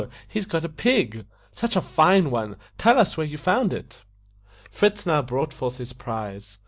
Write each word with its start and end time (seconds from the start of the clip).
he's 0.27 0.47
got 0.47 0.65
a 0.65 0.67
pig! 0.67 1.27
such 1.51 1.75
a 1.75 1.79
fine 1.79 2.31
one. 2.31 2.55
Tell 2.79 2.97
us 2.97 3.17
where 3.17 3.27
you 3.27 3.37
found 3.37 3.71
it." 3.71 4.01
Fritz 4.71 5.05
now 5.05 5.21
brought 5.21 5.53
forth 5.53 5.77
his 5.77 5.93
prize. 5.93 6.57